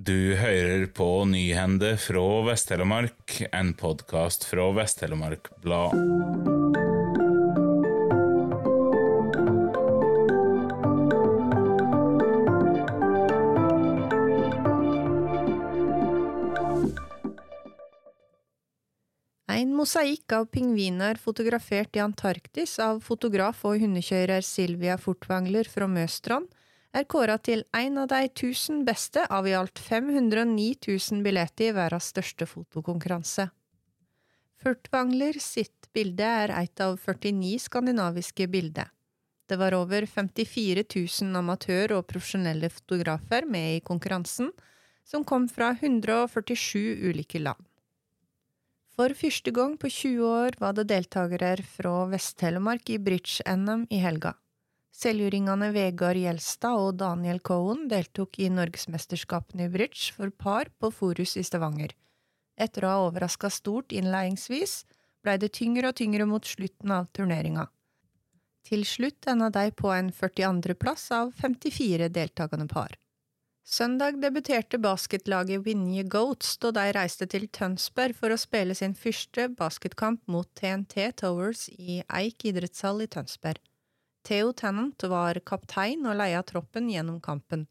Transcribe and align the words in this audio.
Du 0.00 0.32
hører 0.38 0.86
på 0.96 1.06
Nyhende 1.28 1.90
fra 2.00 2.22
Vest-Telemark, 2.46 3.34
en 3.52 3.74
podkast 3.76 4.46
fra 4.48 4.70
Vest-Telemark 4.72 5.50
Blad. 5.60 5.92
En 19.52 19.74
mosaikk 19.76 20.32
av 20.32 20.48
pingviner 20.48 21.20
fotografert 21.20 21.98
i 21.98 22.00
Antarktis 22.00 22.78
av 22.80 23.02
fotograf 23.04 23.66
og 23.68 23.76
hundekjører 23.84 24.40
Silvia 24.48 24.96
Fortvangler 24.96 25.68
fra 25.68 25.90
Møstrand 25.90 26.48
er 26.92 27.06
kåra 27.06 27.38
til 27.38 27.62
en 27.76 27.98
av 28.02 28.08
de 28.10 28.26
tusen 28.34 28.82
beste 28.86 29.22
av 29.30 29.46
i 29.46 29.54
alt 29.54 29.78
509 29.78 30.74
000 30.88 31.22
billetter 31.24 31.70
i 31.70 31.74
verdens 31.76 32.10
største 32.10 32.48
fotokonkurranse. 32.50 33.48
Furtvangler 34.60 35.38
sitt 35.40 35.88
bilde 35.94 36.26
er 36.26 36.52
et 36.52 36.82
av 36.84 36.98
49 37.00 37.60
skandinaviske 37.64 38.48
bilder. 38.50 38.90
Det 39.48 39.56
var 39.58 39.74
over 39.74 40.04
54 40.06 40.84
000 40.84 41.38
amatør- 41.40 41.96
og 41.96 42.06
profesjonelle 42.10 42.68
fotografer 42.70 43.48
med 43.48 43.78
i 43.78 43.80
konkurransen, 43.80 44.52
som 45.02 45.24
kom 45.24 45.48
fra 45.50 45.72
147 45.72 47.08
ulike 47.08 47.40
land. 47.42 47.58
For 48.94 49.14
første 49.16 49.50
gang 49.56 49.78
på 49.80 49.88
20 49.88 50.28
år 50.28 50.58
var 50.60 50.76
det 50.76 50.90
deltakere 50.90 51.56
fra 51.64 52.04
Vest-Telemark 52.12 52.90
i 52.92 52.98
bridge-NM 53.00 53.88
i 53.90 54.02
helga. 54.02 54.34
Seljordingene 55.00 55.70
Vegard 55.72 56.18
Gjelstad 56.20 56.76
og 56.76 56.98
Daniel 57.00 57.38
Cohen 57.40 57.86
deltok 57.88 58.36
i 58.44 58.50
Norgesmesterskapene 58.52 59.64
i 59.64 59.72
bridge 59.72 60.10
for 60.12 60.28
par 60.28 60.68
på 60.76 60.90
Forus 60.92 61.38
i 61.40 61.44
Stavanger. 61.46 61.94
Etter 62.60 62.84
å 62.84 62.90
ha 62.90 63.06
overraska 63.06 63.48
stort 63.48 63.94
innledningsvis, 63.96 64.82
blei 65.24 65.38
det 65.40 65.54
tyngre 65.56 65.88
og 65.88 65.96
tyngre 65.96 66.26
mot 66.28 66.44
slutten 66.44 66.92
av 66.92 67.08
turneringa. 67.16 67.64
Til 68.68 68.84
slutt 68.84 69.30
enda 69.32 69.48
de 69.54 69.70
på 69.72 69.88
en 69.94 70.10
42.-plass 70.12 71.06
av 71.16 71.32
54 71.40 72.10
deltakende 72.12 72.68
par. 72.68 72.98
Søndag 73.64 74.20
debuterte 74.20 74.76
basketlaget 74.84 75.64
Vinje 75.64 76.04
Goats 76.12 76.58
da 76.60 76.74
de 76.76 76.86
reiste 76.98 77.24
til 77.30 77.48
Tønsberg 77.48 78.20
for 78.20 78.36
å 78.36 78.40
spille 78.40 78.76
sin 78.76 78.92
første 78.92 79.48
basketkamp 79.56 80.28
mot 80.28 80.52
TNT 80.60 81.08
Towers 81.24 81.70
i 81.72 82.02
Eik 82.04 82.50
idrettshall 82.52 83.06
i 83.06 83.08
Tønsberg. 83.08 83.64
Theo 84.26 84.52
Tennant 84.52 85.02
var 85.08 85.40
kaptein 85.46 86.04
og 86.06 86.18
leia 86.20 86.42
troppen 86.46 86.90
gjennom 86.92 87.20
kampen. 87.24 87.66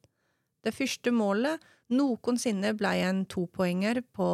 Det 0.65 0.73
første 0.75 1.11
målet 1.15 1.61
noensinne 1.93 2.73
ble 2.77 2.91
en 3.05 3.23
topoenger 3.29 4.01
på 4.15 4.27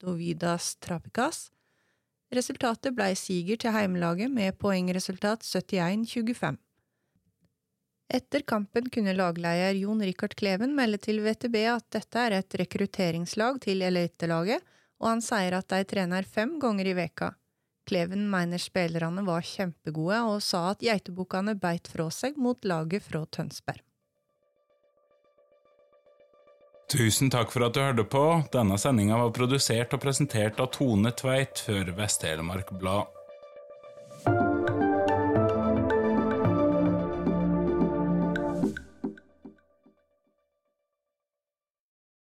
Dovidas 0.00 0.74
Trapikas. 0.84 1.48
Resultatet 2.34 2.94
ble 2.96 3.10
siger 3.18 3.58
til 3.60 3.74
heimelaget 3.74 4.30
med 4.32 4.56
poengresultat 4.58 5.44
71-25. 5.46 6.56
Etter 8.14 8.44
kampen 8.46 8.90
kunne 8.92 9.14
lagleder 9.16 9.74
Jon 9.80 10.02
Rikard 10.04 10.34
Kleven 10.38 10.74
melde 10.76 11.00
til 11.02 11.22
VTB 11.24 11.56
at 11.72 11.86
dette 11.96 12.20
er 12.20 12.36
et 12.38 12.56
rekrutteringslag 12.60 13.58
til 13.64 13.82
elitelaget, 13.82 14.60
og 15.00 15.08
han 15.08 15.24
sier 15.24 15.56
at 15.58 15.72
de 15.72 15.80
trener 15.88 16.28
fem 16.28 16.58
ganger 16.62 16.92
i 16.92 16.94
veka. 16.98 17.32
Kleven 17.88 18.28
mener 18.32 18.60
spillerne 18.60 19.24
var 19.26 19.44
kjempegode, 19.44 20.20
og 20.24 20.38
sa 20.44 20.70
at 20.72 20.84
geitebukkene 20.84 21.56
beit 21.60 21.90
fra 21.92 22.08
seg 22.12 22.38
mot 22.40 22.64
laget 22.64 23.04
fra 23.04 23.24
Tønsberg. 23.28 23.82
Tusen 26.94 27.30
takk 27.32 27.50
for 27.50 27.64
at 27.66 27.74
du 27.74 27.80
hørte 27.82 28.04
på. 28.06 28.24
Denne 28.54 28.76
sendinga 28.78 29.18
var 29.18 29.32
produsert 29.34 29.96
og 29.96 30.02
presentert 30.04 30.60
av 30.62 30.70
Tone 30.76 31.10
Tveit 31.16 31.64
for 31.66 31.90
Vest-Telemark 31.96 32.70
Blad. 32.78 33.13